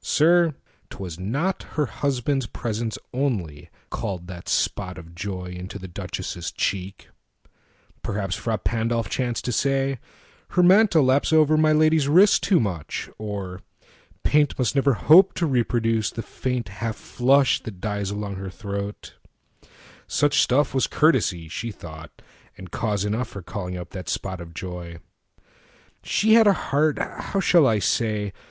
[0.00, 0.54] Sir,
[0.88, 7.10] 'twas notHer husband's presence only, called that spotOf joy into the Duchess' cheek:
[8.02, 9.98] perhapsFrà Pandolf chanced to say,
[10.52, 13.60] "Her mantle lapsOver my lady's wrist too much," or
[14.24, 19.16] "PaintMust never hope to reproduce the faintHalf flush that dies along her throat:"
[20.06, 22.22] such stuffWas courtesy, she thought,
[22.56, 25.00] and cause enoughFor calling up that spot of joy.
[26.02, 28.32] She hadA heart—how shall I say?